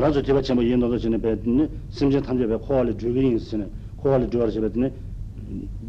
[0.00, 3.66] rāzu tīpa chīmba yin dōdō chīne bē tīne simchīn tamchā bē kōwāli dhūgī yin sīne
[4.02, 4.92] kōwāli dhūgāra chī bē tīne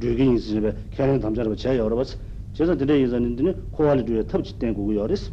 [0.02, 2.18] dhūgī yin sīne bē kērēn tamchā rā bē chā yawarā bās
[2.58, 5.30] chēsā tīne yin sāni tīne kōwāli dhūgā tab chī tēng gugu yawarīs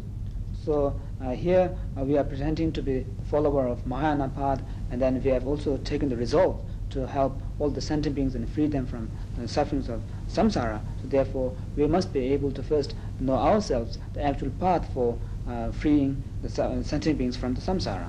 [0.65, 4.61] So uh, here uh, we are presenting to be follower of Mahayana path
[4.91, 6.61] and then we have also taken the resolve
[6.91, 10.81] to help all the sentient beings and free them from the sufferings of samsara.
[11.01, 15.17] So therefore, we must be able to first know ourselves the actual path for
[15.47, 16.49] uh, freeing the
[16.83, 18.07] sentient beings from the samsara.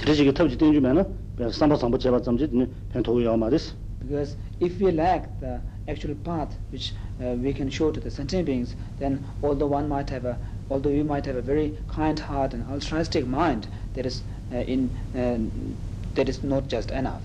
[0.00, 1.04] 드리지게 탑지 된 주면은
[1.50, 2.48] 삼바 삼바 제바 점지
[2.92, 5.58] 펜토고 야마리스 Because if we lack the
[5.88, 10.10] actual path which uh, we can show to the sentient beings, then although one might
[10.10, 10.36] have a
[10.70, 14.22] although we might have a very kind heart and altruistic mind, that is
[14.52, 15.38] uh, in uh,
[16.14, 17.22] that is not just enough.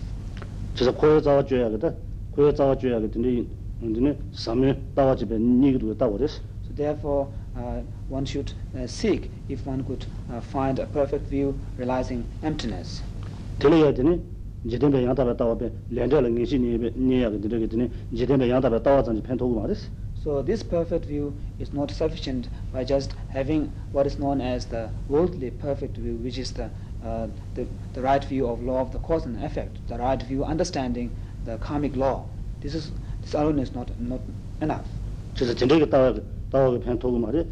[0.73, 1.93] 그래서 고여 자와 줘야겠다.
[2.31, 3.47] 고여 자와 줘야겠더니
[3.79, 6.41] 근데 삼에 따와 집에 니기도 따오랬어.
[6.65, 11.58] So therefore, uh, one should uh, seek if one could uh, find a perfect view
[11.78, 13.02] realizing emptiness.
[13.58, 14.20] Tele ya dine
[14.66, 17.30] jeden be yang da da be len de le ngin shi ni be ni ya
[17.30, 19.88] de de dine jeden be yang da da zang pen to ma des
[20.22, 24.90] so this perfect view is not sufficient by just having what is known as the
[25.08, 26.68] worldly perfect view which is the
[27.04, 30.44] uh, the the right view of law of the cause and effect the right view
[30.44, 31.10] understanding
[31.46, 32.26] the karmic law.
[32.60, 32.90] This is
[33.22, 34.20] this alone is not not
[34.60, 34.86] enough.
[35.36, 36.22] So the jendega
[36.55, 37.45] 따와 따와 펜토고 말이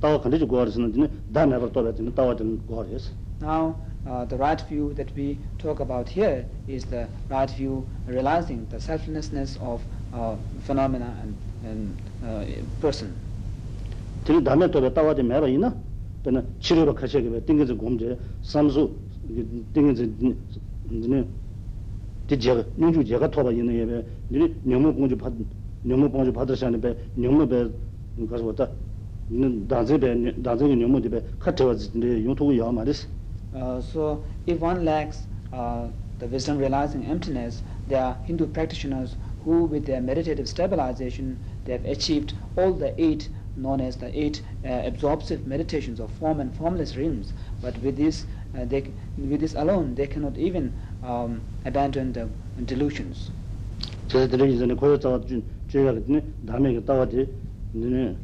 [0.00, 0.92] 따와 컨디지 고아르스는
[1.32, 3.12] 다음에 또 뱉는 따와 된 고아르스.
[3.40, 3.74] Now
[4.06, 8.78] uh, the right view that we talk about here is the right view realizing the
[8.78, 12.46] selflessness of uh, phenomena and and uh,
[12.80, 13.12] person.
[14.24, 15.74] 그 다음에 또 따와지 매바 있나?
[16.22, 18.90] 그는 치료로 가셔게 띵게지 공제 삼수
[19.74, 20.14] 띵게지
[20.88, 21.24] 네
[22.26, 25.32] 디제 능주 제가 토바 있는 예배 니 명무 공주 받
[25.82, 27.68] 명무 공주 받으시는 배 명무 배
[28.30, 28.68] 가서 왔다
[29.30, 33.08] 는 다제배 다제의 명무 집에 카트와지 용토고 야 말이스
[33.54, 39.64] uh so if one lacks uh the wisdom realizing emptiness there are hindu practitioners who
[39.64, 44.82] with their meditative stabilization they have achieved all the eight known as the eight uh,
[44.84, 47.32] absorptive meditations of form and formless realms
[47.62, 48.84] but with this uh, they
[49.16, 50.70] with this alone they cannot even
[51.02, 52.28] um, abandon the
[52.66, 53.30] delusions
[54.08, 54.86] 저들이 이전에 고
[57.74, 58.16] 요자와 준 죄가 그랬더니 다음에 따와지 너네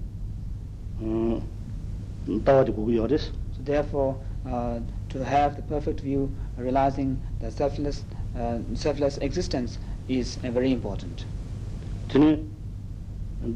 [1.00, 4.16] 어 따와지 고기 어렸어 so therefore
[4.46, 8.04] uh, to have the perfect view realizing the selfless
[8.36, 11.24] uh, selfless existence is uh, very important
[12.08, 12.38] tene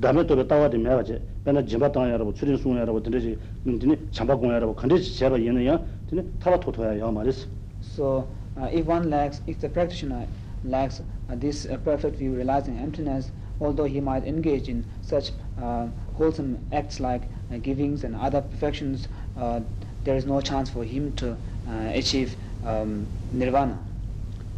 [0.00, 3.00] dame to tawa de me je pena jimba ta ya ro churin su ya ro
[3.00, 6.70] tene ji tene chamba gong ya ro khande ji cheba yin ya tene tawa to
[6.72, 7.47] to ya ya ma res
[7.80, 8.26] so
[8.56, 10.26] uh, if one lacks if the practitioner
[10.64, 13.30] lacks uh, this uh, perfect view realizing emptiness
[13.60, 19.08] although he might engage in such uh, wholesome acts like uh, givings and other perfections
[19.36, 19.60] uh,
[20.04, 21.36] there is no chance for him to
[21.69, 23.78] uh, achieve um, nirvana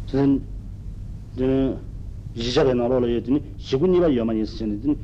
[0.07, 0.41] so then
[2.37, 4.95] 지자가 나로로 예드니 시군이가 여만 있으시는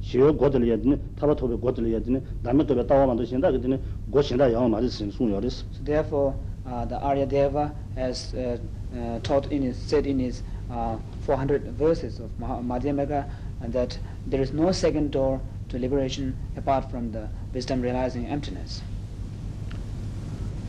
[0.00, 3.78] 시요 고들 예드니 타바토베 고들 예드니 남에 또 따와만 드신다 그더니
[4.10, 6.34] 고신다 영 맞을 수 있는 so therefore
[6.66, 8.58] uh, the arya deva has uh,
[8.96, 10.96] uh, taught in his said in his uh,
[11.26, 13.26] 400 verses of madhyamaka
[13.62, 18.82] and that there is no second door to liberation apart from the wisdom realizing emptiness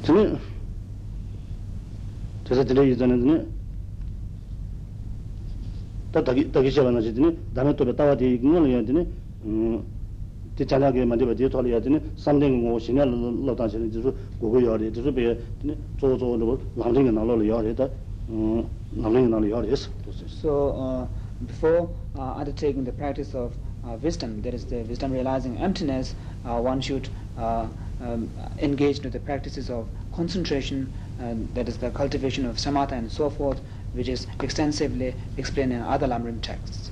[0.03, 0.37] 저는
[2.43, 3.47] 그래서 들려 이전에는
[6.11, 9.07] 다 다기 다기 시작하는 시즌에 다음에 또 따와 뒤 이걸 해야 되네
[9.45, 9.83] 음
[10.58, 13.90] tī chānyā kī māntī bā tī tōli yā tī samdhīng ngō shīnyā lō tāng shīnyā
[13.94, 14.10] tī sū
[14.42, 15.26] gōgō yā rī tī sū bē
[15.62, 17.86] tsō tsō rō lāmdhīng nā lō lō yā rī tā
[18.26, 21.06] lāmdhīng nā lō yā rī sī So uh,
[21.46, 21.88] before
[22.18, 23.54] uh, undertaking the practice of
[23.86, 26.14] uh, wisdom, that is the wisdom realizing emptiness,
[26.44, 27.08] uh, one should
[27.38, 27.66] uh,
[28.02, 30.92] um, engage with the practices of concentration,
[31.22, 33.60] uh, that is the cultivation of samatha and so forth,
[33.92, 36.90] which is extensively explained in other Lamrim texts.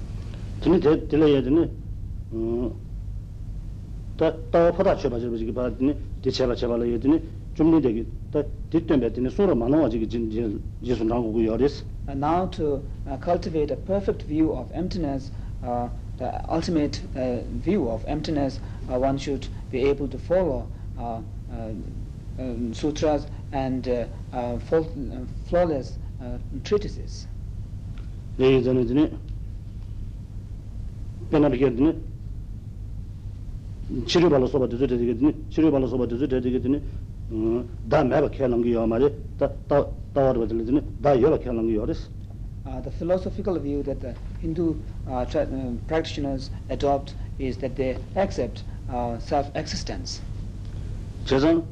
[4.18, 7.22] 다 따파다 쳐봐 저 지금 봐더니 대체바 쳐봐라 얘더니
[7.56, 11.84] 좀 되게 다 뒤때문에 되네 소로 많아 가지고 진 예수 나오고 열었어.
[12.08, 15.32] And now to uh, cultivate a perfect view of emptiness
[15.64, 18.60] uh, the ultimate uh, view of emptiness
[18.90, 20.68] uh, one should be able to follow
[20.98, 21.20] uh,
[21.52, 21.74] uh,
[22.40, 24.58] um, sutras and uh, uh,
[25.50, 27.28] flawless uh, treatises.
[28.38, 29.12] 네, 저는 이제
[31.30, 31.58] 변하게
[34.07, 36.81] chiri bala soba dhuzu dhadi gidini, chiri bala soba dhuzu dhadi gidini,
[37.31, 39.49] dā mēba kē langi yō māri, dā
[40.15, 42.09] wārba dhili dhini, dā yōba kē langi yō rīs.
[42.83, 44.75] The philosophical view that the Hindu
[45.09, 50.21] uh, tra- uh, practitioners adopt is that they accept uh, self-existence.
[51.25, 51.63] Chezang,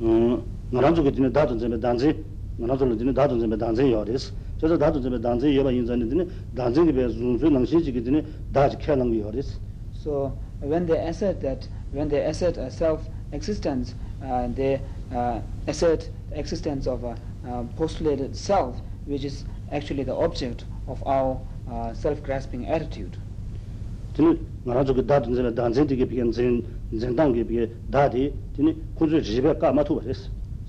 [0.00, 0.42] mm,
[0.72, 2.12] ngaranzu gidini dādun zembe dānzi,
[2.60, 4.30] ngaranzu gidini dādun zembe dānzi yō rīs.
[4.60, 8.96] Chezang dādun zembe dānzi yōba yinzani dhini, dānzi gibē zunzu langshin chigi dhini, dā kē
[8.96, 9.56] langi yō rīs.
[10.04, 13.94] So, when they assert that, when they assert a self-existence,
[14.24, 14.80] uh, they
[15.14, 17.16] uh, assert the existence of a
[17.46, 23.16] uh, postulated self, which is actually the object of our uh, self-grasping attitude.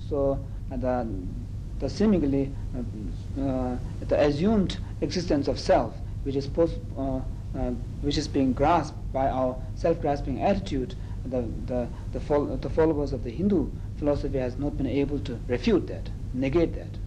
[0.08, 0.38] So,
[0.70, 1.06] uh, the,
[1.78, 2.52] the seemingly,
[3.36, 3.78] the
[4.10, 5.94] assumed existence of self,
[6.24, 6.74] which is, post,
[8.02, 10.94] which is being grasped by our self-grasping attitude,
[11.24, 13.66] the, the, the, fol- the followers of the Hindu
[13.98, 16.98] philosophy has not been able to refute that, negate that.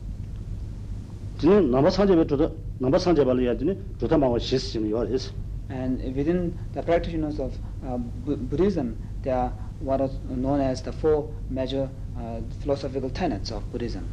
[5.69, 7.53] And within the practitioners of
[7.85, 13.51] uh, B- Buddhism, there are what are known as the four major uh, philosophical tenets
[13.51, 14.03] of Buddhism.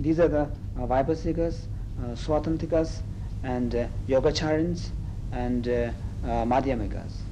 [0.00, 0.42] These are the
[0.80, 1.66] uh, Vaibhasikas,
[1.98, 3.02] uh, Sautrantikas,
[3.42, 4.90] and uh, yogacharins
[5.32, 5.90] and uh,
[6.24, 7.22] uh, madhyamikas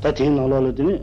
[0.00, 1.00] ta thing na lo de ni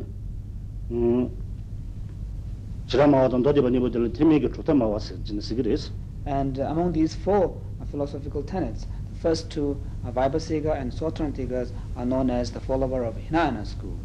[2.88, 5.42] jira mm, ma don do de ni bo de te me ge ma wa jin
[5.42, 5.92] se gres
[6.26, 11.72] and uh, among these four uh, philosophical tenets the first two uh, Vaibhasika and Sautrantikas
[11.96, 13.98] are known as the follower of hinayana school.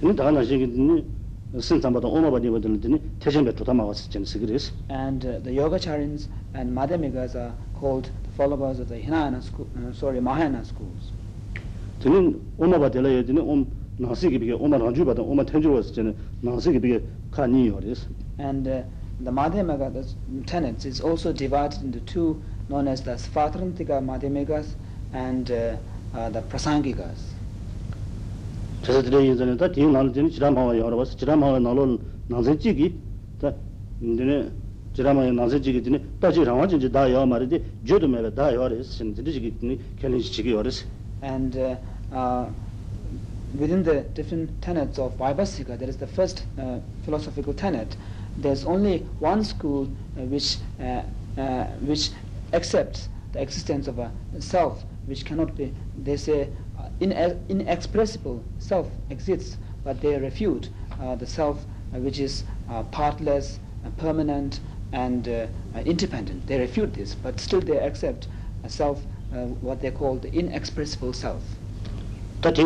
[0.00, 1.04] Ni da na ji ni
[1.60, 3.92] sin tamba do oma ba ni bo de ni te jen be chuta ma wa
[3.94, 9.42] jin se gres and uh, the yogacharins and madhyamikas are called followers of the Hinayana
[9.42, 11.02] school, uh, sorry, Mahayana schools.
[18.38, 18.82] and uh,
[19.24, 20.04] the madhyamaka the
[20.46, 24.66] tenets is also divided into two known as the svatantrika madhyamikas
[25.12, 25.74] and uh,
[26.14, 27.18] uh, the prasangikas
[34.97, 40.85] 지라마와 나선지기 되네 다지 라와진지 다여 말이지 저도메가 다 여레스 신들지기 되네 켈린지기 여레스
[41.23, 41.77] And uh,
[42.11, 42.49] uh,
[43.57, 47.95] within the different tenets of Vaibhasika, that is the first uh, philosophical tenet,
[48.37, 49.87] there's only one school
[50.17, 51.01] uh, which, uh,
[51.37, 52.11] uh, which
[52.51, 55.73] accepts the existence of a self, which cannot be,
[56.03, 62.19] they say, uh, ine- inexpressible self exists, but they refute uh, the self uh, which
[62.19, 64.59] is uh, partless, uh, permanent,
[64.92, 65.46] and uh,
[65.84, 66.46] independent.
[66.46, 68.28] They refute this, but still they accept
[68.64, 69.04] a self,
[69.34, 71.42] uh, what they call the inexpressible self.
[72.40, 72.62] Dādi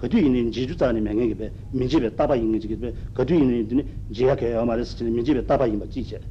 [0.00, 2.92] kāndi jī yīni jīchū tāni mēngi gībē, mīngjī tāpa yīngi jī gībē,
[3.28, 6.24] yīni jīyā kāyā mā rā sā chēnā, tāpa yīmbā jī chēnā.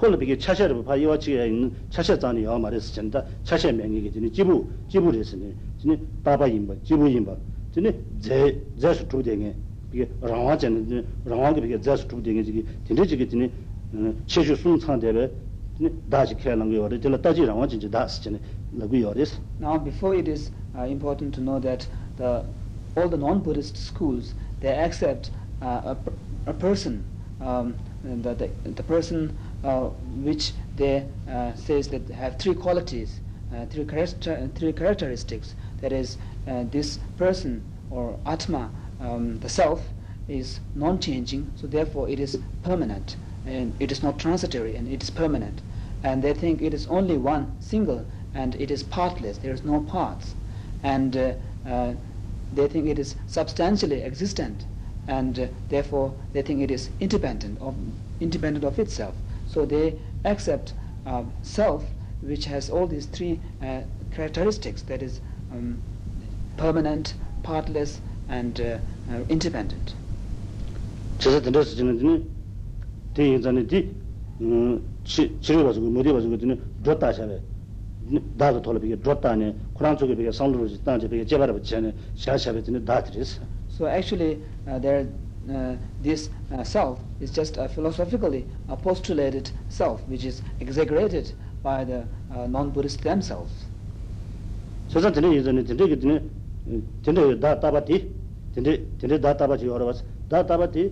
[0.00, 5.54] 콜로 비게 차셔를 봐 이와치에 있는 차셔자니 여 말했을 텐데 차셔 명예게 드네 지부 지부에서네
[5.80, 7.36] 드네 따바 있는 지부 있는
[7.72, 9.54] 드네 제 제수 두대게
[9.92, 13.50] 이게 라와제는 라와게 비게 자스 두딩이 지기 딘데지기 드니
[14.26, 15.30] 체주 순창대베
[16.10, 18.38] 다지 캐는 거 요래 들 다지 라와 진짜 다스잖아
[18.72, 22.44] 라고 요레스 Now, before it is uh, important to know that the,
[22.96, 25.30] all the non-Buddhist schools they accept
[25.62, 26.12] uh, a, per-
[26.46, 27.04] a person,
[27.40, 33.19] um, the, the, the person uh, which they uh, says that have three qualities,
[33.53, 35.55] uh, three, character, three characteristics.
[35.81, 39.89] That is, uh, this person or Atma, um, the self,
[40.27, 45.09] is non-changing, so therefore it is permanent, and it is not transitory, and it is
[45.09, 45.61] permanent.
[46.03, 49.37] And they think it is only one single, and it is partless.
[49.39, 50.35] There is no parts,
[50.83, 51.33] and uh,
[51.67, 51.93] uh,
[52.53, 54.65] they think it is substantially existent,
[55.07, 57.75] and uh, therefore they think it is independent of
[58.19, 59.15] independent of itself.
[59.50, 60.74] So they accept
[61.06, 61.84] uh, self,
[62.20, 63.82] which has all these three uh,
[64.14, 64.82] characteristics.
[64.82, 65.20] That is
[65.52, 65.80] um,
[66.56, 68.78] permanent, partless, and uh,
[69.10, 69.94] uh, independent.
[71.18, 72.24] 제가 딘데스 지는 드니
[73.14, 77.40] 대인자네 디음 치료 가지고 머리 가지고 드니 줬다 샤베
[78.36, 83.40] 다도 돌아 비게 줬다네 쿠란 쪽에 비게 상도로 단제 비게 제바라 붙이네 샤샤베 드니 다드리스
[83.76, 85.06] So actually, uh, there,
[85.49, 91.33] uh, this uh, self is just a philosophically a postulated self which is exaggerated
[91.63, 92.05] by the
[92.35, 93.51] uh, non-Buddhists themselves.
[94.87, 95.21] So that da
[99.33, 100.89] da or was da bi.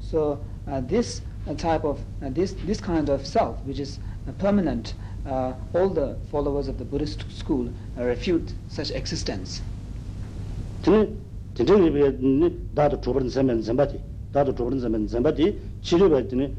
[0.00, 3.98] So uh, this uh, type of uh, this this kind of self which is
[4.28, 4.94] uh, permanent
[5.26, 9.62] uh, all the followers of the Buddhist school refute such existence.
[10.84, 11.08] tene
[11.54, 12.10] tene ribe
[12.76, 13.98] dāda chūparin zambani zambati
[14.34, 16.50] dāda chūparin zambani zambati chiribe tene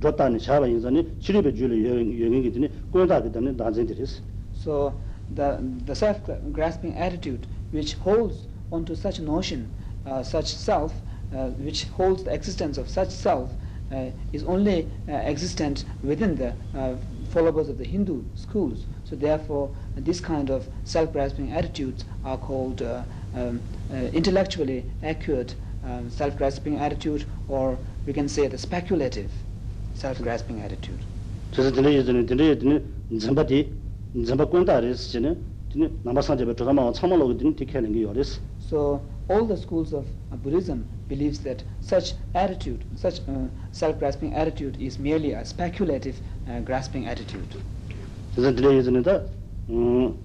[0.00, 1.82] dhotani shāba yinzani chiribe jūli
[2.22, 4.20] yōngingi tene kōntāki tene dānzin tiris.
[4.54, 4.94] So
[5.34, 6.18] the the self
[6.52, 9.68] grasping attitude which holds onto such notion
[10.06, 10.92] uh, such self
[11.34, 13.50] uh, which holds the existence of such self
[13.92, 16.94] uh, is only uh, existent within the uh,
[17.30, 18.84] followers of the Hindu schools.
[19.04, 23.02] So therefore this kind of self grasping attitudes are called uh,
[23.35, 23.59] um,
[23.91, 29.31] uh, intellectually accurate um, self-grasping attitude, or we can say the speculative
[29.95, 30.99] self-grasping attitude.
[31.51, 32.81] 그래서 드네 예전에 드네 드네
[33.19, 33.71] 잠바디
[34.25, 35.35] 잠바 꼰다레스 전에
[35.71, 40.85] 드네 남바상제베 드라마 참말로 드네 티케는 게 요레스 So all the schools of uh, Buddhism
[41.07, 47.45] believes that such attitude, such uh, self-grasping attitude is merely a speculative uh, grasping attitude.
[48.35, 49.21] 그래서 드네 예전에다
[49.69, 50.15] 음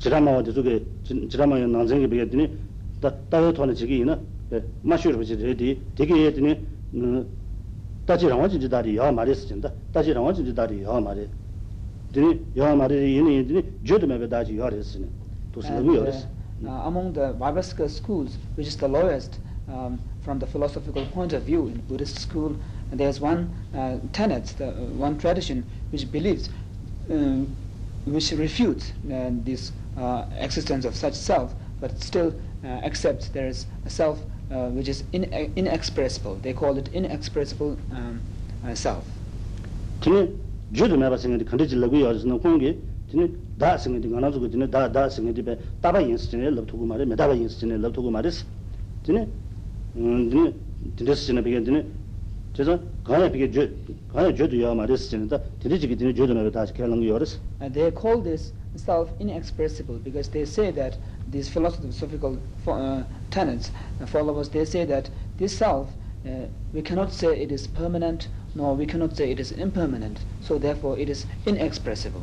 [0.00, 2.50] 드라마와 저게 드라마의 난쟁이 비게 드네
[3.00, 4.18] 다 따로 돈의 지기나
[4.82, 6.60] 마슈르 비지 레디 되게 예드네
[6.94, 7.26] 음
[8.06, 11.26] 따지랑 와지 다리 야 말했을 텐데 따지랑 와지 다리 야 말해
[12.12, 15.06] 드네 야 말해 얘네 드네 저도메 다지 야 했으네
[15.52, 19.98] 또 And, 쓰고 uh, 요레스 uh, among the Vaibhasika schools, which is the lowest um,
[20.22, 22.56] from the philosophical point of view in Buddhist school,
[22.92, 26.48] there's one uh, tenet, the, uh, one tradition which believes,
[27.10, 27.54] um,
[28.04, 32.33] which refutes uh, this uh, Uh, existence of such self, but still
[32.63, 34.19] uh, accepts there is a self
[34.49, 35.25] uh, which is in,
[35.57, 36.35] inexpressible.
[36.35, 38.21] They call it inexpressible um,
[38.73, 39.03] self.
[40.71, 42.77] judo meba singadi kandaji lagu yaris na kongi
[43.09, 46.85] tini daa singadi nga nazugu tini daa daa singadi be taba yinsi tini lab tuku
[46.85, 48.45] maris, me taba yinsi tini lab tuku maris
[49.03, 49.27] tini
[49.97, 50.53] mm, tini
[50.95, 51.83] tindasi tini pigi tini
[52.53, 53.69] tisa kaya pigi judo
[54.13, 57.91] kaya judo yaa maris tini ta jigi tini judo meba daa kaya lagu yaris They
[57.91, 60.97] call this self inexpressible because they say that
[61.27, 65.89] these philosophical uh, tenets uh, followers they say that this self
[66.25, 70.19] uh, we cannot say it is permanent nor we cannot say it is impermanent.
[70.41, 72.21] So therefore it is inexpressible.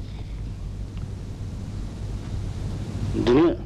[3.25, 3.57] Dine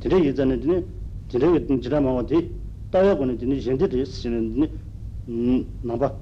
[0.00, 0.84] dine yizane dine
[1.28, 2.50] dine dine jira mawa di
[2.90, 4.40] taya kone dine yende di sine
[5.26, 6.14] dine namba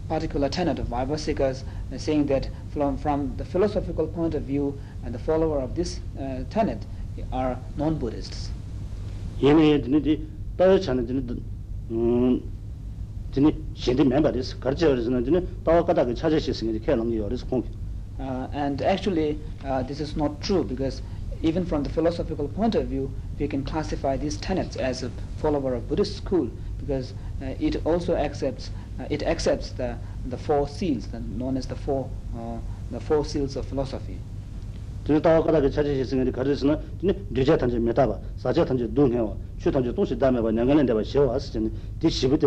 [0.09, 1.63] particular tenet of Vaibhasikas,
[1.93, 4.73] uh, saying that from, from the philosophical point of view,
[5.05, 6.79] and the follower of this uh, tenet
[7.31, 8.49] are non-Buddhists.
[9.43, 11.21] 얘네 드네 디 따야 차는 드네
[11.91, 12.41] 음
[13.31, 17.82] 드네 현재 멤버です가르쳐 그래서는 드네 따와 가다가 찾으실 수 있는 켈랑 요레스 공 Uh,
[18.18, 21.02] Uh, and actually, uh, this is not true because
[21.42, 25.74] even from the philosophical point of view, we can classify these tenets as a follower
[25.74, 31.08] of Buddhist school because uh, it also accepts uh, it accepts the, the four seals,
[31.08, 32.58] the, known as the four uh,
[32.90, 34.18] the four seals of philosophy.
[35.04, 38.64] tene tawa kada ke chache che singani kare sina tene deja tanje meta ba saje
[38.64, 41.18] tanje du nge wa chu tanje tong si da me ba nyangalen de ba she
[41.18, 42.38] wa as tene ti shibu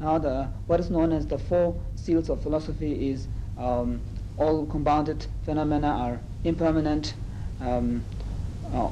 [0.00, 3.28] now, the, what is known as the four seals of philosophy is
[3.58, 4.00] um,
[4.38, 7.14] all compounded phenomena are impermanent,
[7.60, 8.02] um,
[8.72, 8.88] uh,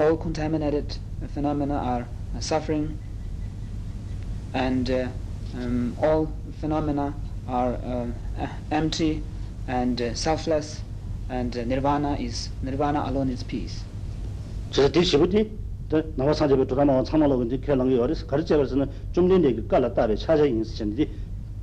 [0.00, 0.96] all contaminated
[1.34, 2.98] phenomena are uh, suffering,
[4.54, 5.08] and uh,
[5.54, 7.14] um, all phenomena
[7.46, 8.06] are uh,
[8.70, 9.22] empty
[9.66, 10.80] and uh, selfless,
[11.28, 13.84] and uh, nirvana is nirvana alone is peace.
[14.70, 14.88] So
[16.15, 21.09] 나와 상제베 드라마 참말로 근데 켈랑 요레스 가르쳐 버서는 좀 된데 깔라 따베 찾아 인스천디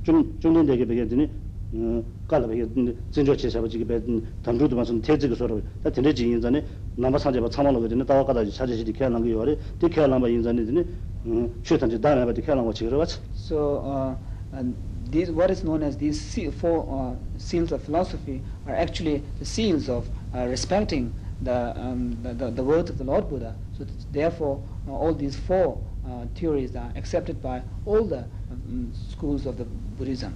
[0.03, 1.29] 좀 좀된 되게 되겠더니
[1.73, 2.67] 어 깔라 베게
[3.11, 4.01] 진저 제사버지게 베
[4.41, 6.65] 담주도 마선 태지가 서로 다 되지 인전에
[6.95, 10.85] 나와 상제베 참말로 근데 따와 가다 찾으시디 켈랑 요레 디 켈랑 바 인전에 드니
[11.25, 14.15] 음 최단지 다음에 바 켈랑 거 지그러 왔지 So, uh,
[14.57, 14.75] and
[15.11, 19.45] these, what is known as these seal, four uh, seals of philosophy are actually the
[19.45, 23.55] seals of uh, respecting the, um, the, the, the words of the Lord Buddha.
[23.76, 29.46] so therefore, uh, all these four uh, theories are accepted by all the um, schools
[29.46, 29.64] of the
[29.98, 30.34] Buddhism.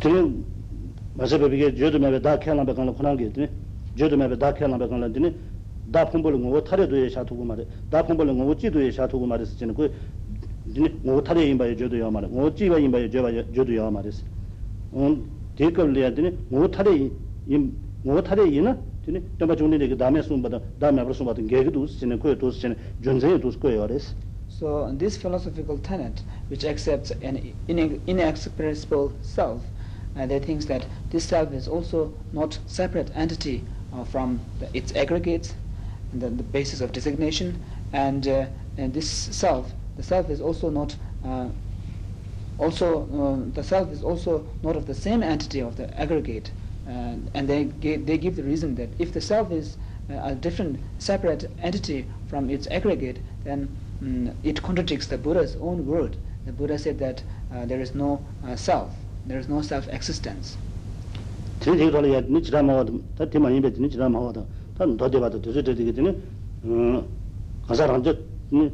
[0.00, 1.28] Da
[2.38, 2.74] kyalan be
[6.64, 9.88] thare do sha thu mare da phumbol ngo chi do sha mare se ko
[10.66, 13.08] dine thare yin ye jodo ya mare ngo chi ba yin ba ye
[13.74, 14.22] ya mare se
[14.92, 15.28] on
[16.72, 19.54] thare yin tene dame
[20.78, 21.14] dame abra
[23.70, 24.14] yores
[24.48, 27.54] so this philosophical tenet which accepts an
[28.06, 29.62] inexpressible self
[30.16, 34.94] uh, they think that this self is also not separate entity uh, from the, its
[34.94, 35.54] aggregates
[36.12, 37.60] and the, the basis of designation
[37.92, 38.46] and uh,
[38.76, 41.48] and this self the self is also not uh,
[42.58, 46.52] also uh, the self is also not of the same entity of the aggregate.
[46.88, 49.76] uh, and they give, they give the reason that if the self is
[50.10, 53.68] uh, a different separate entity from its aggregate then
[54.02, 56.16] um, it contradicts the buddha's own word.
[56.46, 57.22] The buddha said that
[57.54, 58.92] uh, there is no uh, self.
[59.26, 60.58] There is no self existence
[61.64, 62.84] chen ji ro ya ni chra ma wa
[63.16, 64.44] ta ti ma yin be ni mm, chra ma wa ta
[64.84, 66.12] do de ba do de de de ne
[67.66, 68.12] ga sa ran je
[68.50, 68.70] ni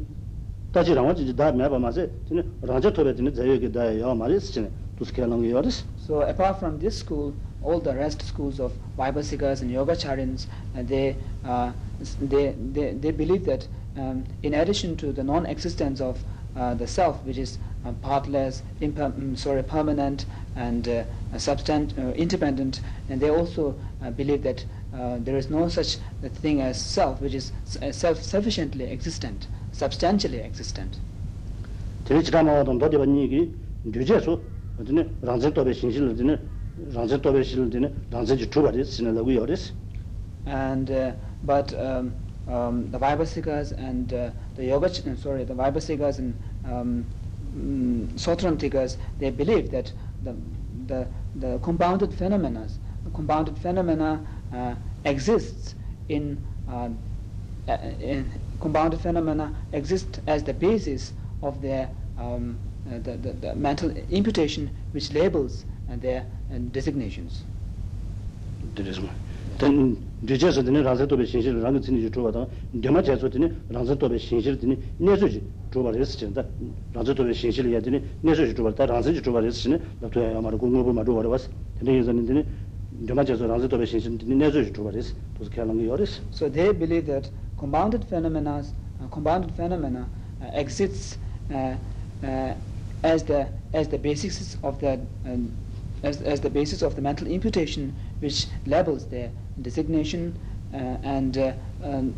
[0.71, 3.13] ta ji ran wa ji da me ba ma se ni ran je to be
[3.21, 5.63] ni za ye ge da ya ma le si ne tu ske lang ye wa
[5.95, 11.15] so apart from this school all the rest schools of Vaibhasikas and Yogacharyans uh, they,
[11.45, 11.71] uh,
[12.19, 16.23] they, they, they believe that um, in addition to the non-existence of
[16.55, 20.25] uh, the self which is uh, partless, imper- um, sorry, permanent
[20.55, 21.03] and uh,
[21.37, 25.97] substant- uh, independent and they also uh, believe that uh, there is no such
[26.41, 27.51] thing as self which is
[27.91, 30.97] self-sufficiently existent, substantially existent.
[36.77, 39.71] Rangja tobe shil tene rangja ji chuba res chene lagu ya res
[40.45, 41.11] and uh,
[41.43, 42.13] but um,
[42.47, 46.33] um, the Vaibhasikas and uh, the yoga uh, sorry the Vaibhasikas and
[46.65, 47.05] um,
[47.55, 49.91] mm, Sautrantikas they believe that
[50.23, 50.35] the
[50.87, 52.67] the, the compounded phenomena
[53.03, 54.75] the compounded phenomena uh,
[55.05, 55.75] exists
[56.09, 56.89] in, uh,
[57.67, 63.55] uh, in compounded phenomena exist as the basis of their um, uh, the, the, the
[63.55, 65.65] mental imputation which labels
[65.99, 66.25] their
[66.71, 67.43] designations.
[69.57, 73.95] Then dhijesa dhine rangsa tobe shinshir ranga tsini ju chubwa tanga, dhima cheso dhine rangsa
[73.95, 76.45] tobe shinshir dhine nesu ji chubwa resi chini, da
[76.93, 80.07] rangsa tobe shinshir ya dhine nesu ji chubwa, da rangsa ji chubwa resi chini, da
[80.07, 82.45] tuya ya mara gungo bu ma chubwa rewasi, dhine yeza dhine
[82.89, 86.21] dhima cheso rangsa tobe shinshir dhine nesu ji chubwa resi, tos kya langi yoris.
[86.31, 88.63] So they believe that compounded phenomena,
[88.99, 90.07] uh, compounded phenomena
[90.41, 91.17] uh, exists
[91.51, 91.75] uh,
[92.23, 92.53] uh,
[93.03, 95.37] as the as the basis of the uh,
[96.03, 99.29] as, as the basis of the mental imputation which labels their
[99.61, 100.37] designation
[100.73, 101.51] uh, and uh,
[101.83, 102.15] um,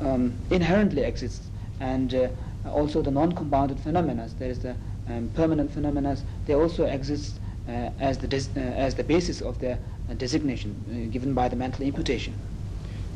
[0.00, 1.48] um, inherently exists
[1.80, 2.28] and uh,
[2.70, 4.76] also the non-compounded phenomena there is the
[5.08, 9.58] um, permanent phenomena they also exist uh, as the des- uh, as the basis of
[9.58, 12.34] their uh, designation uh, given by the mental imputation.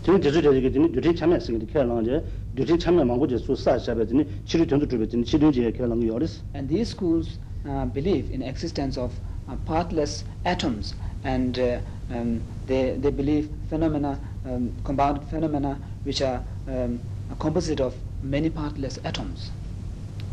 [0.03, 2.23] tene desu de ge tene chame singi de kaya langi
[2.55, 6.07] dyutin chame je su sa shabe tene chiri tendu chuba tene chiri je kaya langi
[6.07, 9.12] yo res And these schools uh, believe in existence of
[9.49, 11.79] uh, partless atoms and uh,
[12.11, 18.49] um, they, they believe phenomena, um, compounded phenomena which are um, a composite of many
[18.51, 19.51] partless atoms.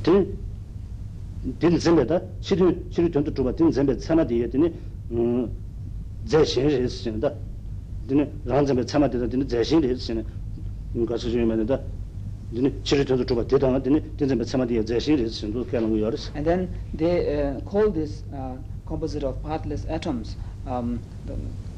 [0.04, 0.38] Then,
[1.44, 4.74] then zembe da, shiru, shiru tionto chuba, then zembe tsana diya, then
[5.12, 5.50] mm,
[6.28, 7.32] zay shen re isi shena da,
[8.06, 10.26] then rang zembe tsama diya, then zay shen re isi shena,
[11.06, 11.80] gasa shena me da,
[12.52, 15.98] then shiru tionto chuba, then zembe tsama diya, zay shen re isi shena, kaya nangu
[15.98, 16.30] yorisi.
[16.36, 20.36] And then they uh, call this uh, composite of partless atoms,
[20.68, 21.00] um,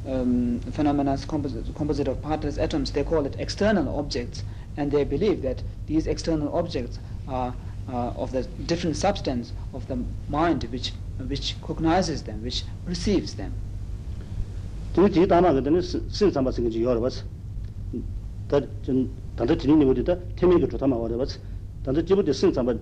[0.07, 4.43] um, phenomena composite, composite of partless atoms, they call it external objects,
[4.77, 7.53] and they believe that these external objects are
[7.87, 9.97] uh, of the different substance of the
[10.29, 10.91] mind which,
[11.27, 13.53] which cognizes them, which perceives them.
[14.95, 17.21] tene ti dama ge tene sin samba singi ji yo bas
[18.47, 21.17] ta chen ta de tini ni wo de ta temi ge chota ma wa de
[21.17, 21.37] bas
[21.83, 22.73] ta de jibu de sin samba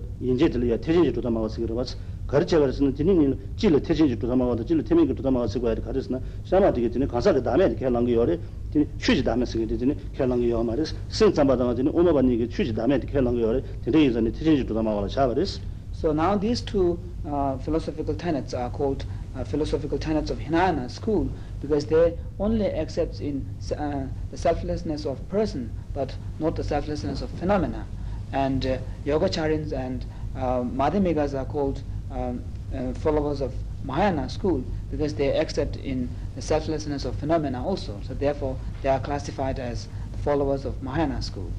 [9.78, 12.22] tene ke lang ge yo ma res sin samba da ma tene o ma ba
[12.22, 14.30] ni ge chu ji da me de ke lang ge yo re tene yi zane
[14.32, 15.60] te jin ji chota ma wa la sha ba res
[15.92, 19.04] So now these two uh, philosophical tenets are called
[19.36, 23.46] uh, philosophical tenets of Hinayana school because they only accept in
[23.78, 27.86] uh, the selflessness of person but not the selflessness of phenomena.
[28.32, 31.80] And uh, Yogacharyans and uh, Madhyamikas are called
[32.14, 32.42] um,
[32.74, 33.52] uh, followers of
[33.84, 38.00] Mahayana school because they accept in the selflessness of phenomena also.
[38.06, 39.88] So therefore they are classified as
[40.22, 41.50] followers of Mahayana school.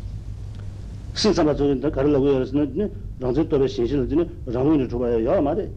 [1.15, 2.89] sin samba zo de gar la go yo res ne
[3.21, 5.69] rang ze to be shin shi de ne rang yin de chuba ya ma de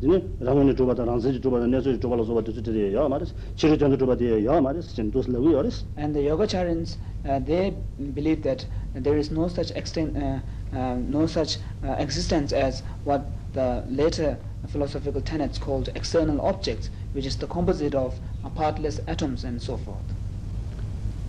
[0.00, 2.24] dine rang yin de chuba da rang ji chuba da ne zo ji chuba la
[2.24, 4.70] zo ba de de de ya ma res chi ri jan chuba de ya ma
[4.72, 5.60] res chen dos la go
[5.96, 7.74] And the Yogacharyans, uh, they
[8.14, 8.64] believe that
[8.94, 10.40] there is no such extent, uh,
[10.74, 17.26] uh, no such uh, existence as what the later philosophical tenets called external objects, which
[17.26, 18.18] is the composite of
[18.54, 20.14] partless atoms and so forth.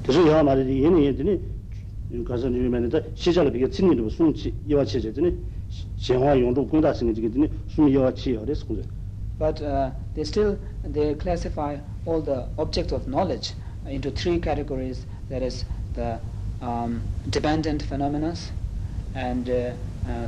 [0.04, 1.40] de zo ya ma de yin yin de ne
[2.24, 4.54] ga san de me de xi jia le bi ge cin ni de sung chi
[4.66, 5.34] ye wa chi je de ne
[5.98, 8.32] xian hua yong zhu gong da sing ji ge de ne sung ye wa chi
[8.32, 8.84] yo res gong
[9.38, 13.54] But uh, they still they classify all the objects of knowledge
[13.86, 15.06] into three categories.
[15.30, 16.20] That is the
[16.62, 18.36] um, dependent phenomena
[19.16, 19.72] and uh,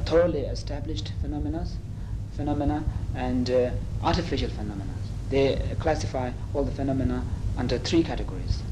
[0.04, 1.66] thoroughly established phenomena
[2.36, 3.70] phenomena and uh,
[4.02, 4.92] artificial phenomena.
[5.30, 7.24] They classify all the phenomena
[7.56, 8.62] under three categories.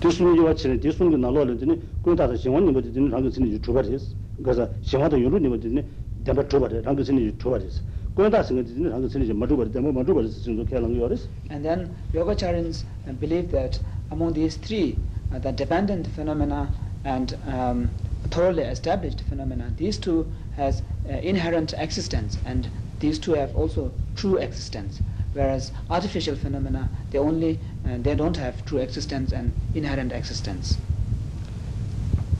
[0.00, 5.22] 디스는 요와 치네 디스는 나로를 드니 고다서 신원님 버지 드니 랑그 신이 주바레스 그래서 신화도
[5.22, 5.84] 요르님 버지 드니
[6.24, 7.82] 담바 주바레 랑그 신이 주바레스
[8.14, 13.50] 고다서 드니 랑그 신이 마주바레 담바 마주바레스 신도 켈랑 요레스 And then Yogacarans uh, believe
[13.52, 13.78] that
[14.10, 14.98] among these three,
[15.32, 16.68] uh, the dependent phenomena
[17.04, 17.90] and um,
[18.27, 22.67] thoroughly established phenomena, these two has uh, inherent existence and
[22.99, 25.01] these two have also true existence.
[25.33, 30.77] Whereas artificial phenomena, they only uh, they don't have true existence and inherent existence.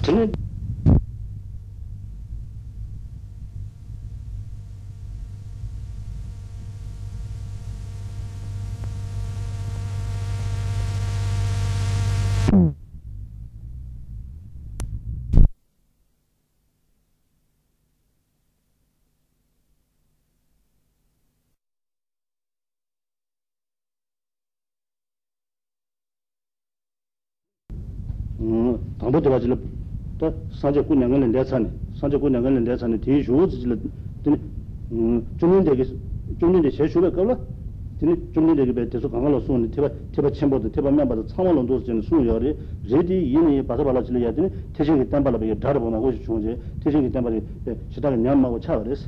[0.01, 0.36] 드
[28.98, 29.56] 담보 들어가지를
[30.18, 33.78] 또 사제 군량을 내산이 사제 군량을 내산이 뒤 주어지를
[34.22, 34.36] 드니
[34.92, 35.84] 음 중년되게
[36.38, 37.36] 중년대 제수가 걸어
[37.98, 42.56] 드니 중년되게 배에서 강을로 쏘는 테바 테바 첨보도 테바 멤버도 참원론 도스는 수요리
[42.90, 47.40] 레디 이니 바서 발라질 해야 되니 태생이 땀발라 배 다르보나 고시 중제 태생이 땀발이
[47.90, 49.06] 시다가 냠마고 차버렸어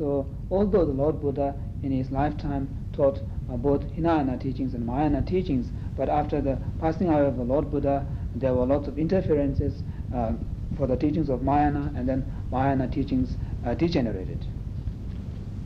[0.00, 3.20] So although the Lord Buddha in his lifetime taught
[3.52, 7.70] uh, both Hinayana teachings and Mahayana teachings, but after the passing away of the Lord
[7.70, 9.82] Buddha, there were lots of interferences
[10.14, 10.32] uh,
[10.76, 14.46] for the teachings of Mahayana, and then Mahayana teachings uh, degenerated.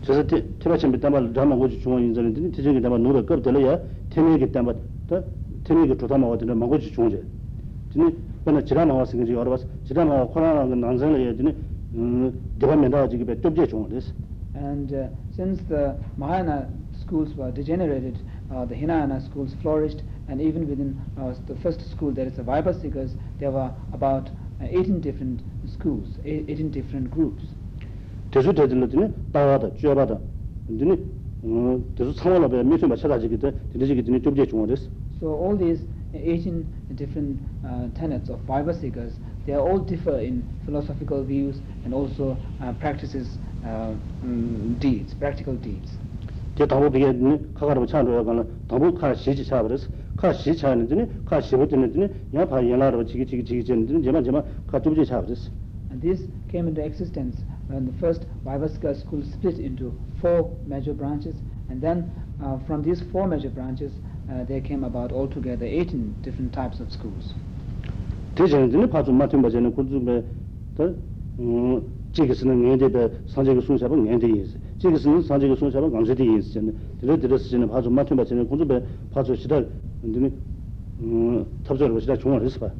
[0.04, 3.78] 그래서 테 테바침 땀발 드라마 고지 중앙 인자는 드니 태생이 땀발 노래 급 들어야
[4.10, 4.76] 태메기 땀발
[5.08, 5.22] 더
[5.64, 7.22] 태메기 조다마 어디는 마고지 중제
[7.92, 11.56] 드니 그나 지라마 와서 그지 여러 번 지라마 코로나가 난생을 해야 되니
[11.94, 14.12] 음 대반면다 지기 배 쪽제 중앙です
[14.54, 16.68] And uh, since the Mahayana
[17.00, 18.18] schools were degenerated,
[18.54, 22.43] uh, the Hinayana schools flourished, and even within uh, the first school, there is a
[22.43, 24.29] Vaibhasikas, there were about
[24.61, 27.43] uh, 18 different schools, 18 different groups.
[35.19, 35.79] So all these
[36.13, 36.65] 18
[36.95, 39.13] different uh, tenets of Vaibhasikas,
[39.45, 45.97] they all differ in philosophical views and also uh, practices, uh, um, deeds, practical deeds.
[46.59, 47.05] 제 담보 비게
[48.25, 49.49] 가는 담보 카 시지
[50.17, 50.61] 카 시지
[51.23, 51.41] 카야
[53.05, 54.81] 지기 지기 지기 제만 제만 카
[55.89, 57.37] and this came into existence
[57.69, 61.35] when the first Vaibhasika school split into four major branches.
[61.69, 62.11] And then
[62.43, 63.93] uh, from these four major branches
[64.29, 67.33] uh, there came about altogether 18 different types of schools.
[68.35, 69.71] 파주 버전의
[72.11, 74.07] 지기스는 순서는
[74.78, 79.68] 지기스는 상제의 순사번 강제대이스 전에 들어 들었으는 파좀 맡은 버전은 군주배 파조 시달
[80.02, 80.30] 근데
[81.00, 82.70] 음 탑저로 시달 중앙을 했어 봐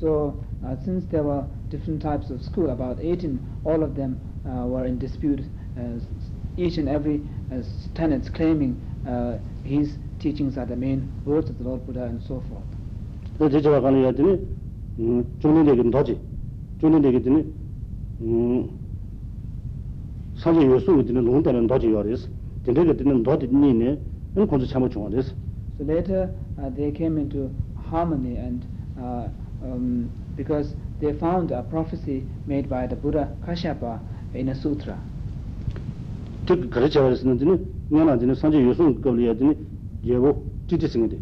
[0.00, 4.14] So, uh, since there were different types of school, about 18, all of them
[4.46, 5.42] uh, were in dispute,
[5.76, 5.98] uh,
[6.56, 7.62] each and every uh,
[7.94, 12.40] tenets claiming uh, his teachings are the main words of the Lord Buddha and so
[12.48, 12.62] forth.
[13.38, 14.38] 그래서 제가 가는 애들이
[15.00, 16.18] 음 중년대기는 더지
[16.80, 17.52] 중년대기들이
[18.22, 18.68] 음
[20.42, 22.28] 사제 요소가 되는 농대는 더지 요리스
[22.64, 23.98] 근데 되는 더지 니네
[24.36, 25.34] 은 건조 참을 중앙에서
[25.78, 27.50] So later uh, they came into
[27.90, 28.64] harmony and
[28.98, 29.28] uh,
[29.62, 34.00] um, because they found a prophecy made by the Buddha Kashyapa
[34.34, 34.98] in a sutra.
[36.46, 39.56] 즉 그렇게 버렸는데 내가 사제 요소 거리 애들이
[40.04, 41.18] 예고 찌찌승인데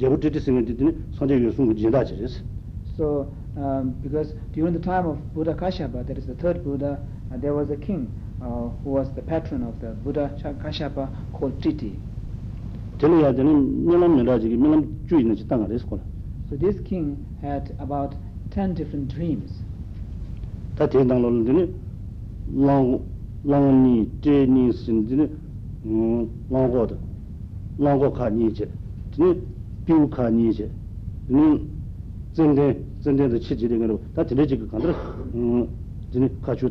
[0.00, 2.42] 예고 찌찌승인데 사제 요소 지다지스
[2.96, 6.98] So um, because during the time of Buddha Kashyapa, that is the third Buddha,
[7.32, 10.31] uh, there was a king uh, uh, who was the patron of the Buddha
[10.63, 11.99] Kashyapa called Triti.
[13.01, 13.07] So
[16.55, 18.15] this king had about
[18.51, 19.51] 10 different dreams.
[27.79, 28.67] lāṅgō kā nīche,
[29.15, 29.35] tīne
[29.87, 30.67] pīw kā nīche,
[31.27, 31.59] tīne
[32.35, 34.21] zhēngdēn, zhēngdēn dā chīchī rīgā rō, tā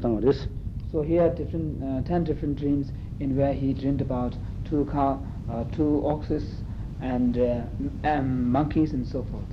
[0.04, 0.48] tāngā rēs.
[0.90, 5.20] So he had different, uh, ten different dreams in where he dreamed about two cow,
[5.48, 6.62] uh, two oxes
[7.00, 9.44] and, uh, monkeys and so forth.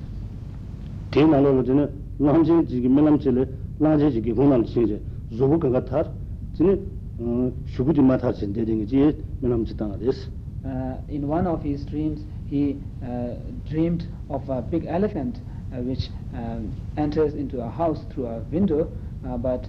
[11.08, 13.34] In one of his dreams he uh,
[13.68, 15.40] dreamed of a big elephant
[15.72, 18.88] uh, which um, enters into a house through a window
[19.26, 19.68] uh, but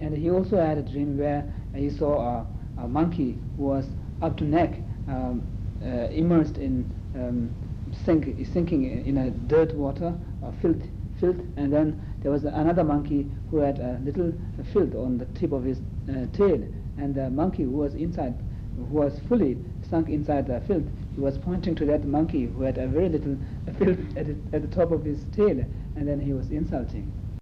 [0.00, 2.46] And he also had a dream where he saw a,
[2.82, 3.86] a monkey who was
[4.20, 5.42] up to neck, um,
[5.82, 6.84] uh, immersed in
[7.14, 7.50] um,
[7.92, 10.82] sink, sinking in a dirt water, uh, filth,
[11.20, 14.32] filth, and then there was another monkey who had a little
[14.72, 16.62] filth on the tip of his uh, tail,
[16.98, 18.34] and the monkey who was inside,
[18.76, 19.56] who was fully
[19.88, 23.36] sunk inside the filth, he was pointing to that monkey who had a very little
[23.78, 25.64] filth at, at the top of his tail,
[25.96, 27.12] and then he was insulting.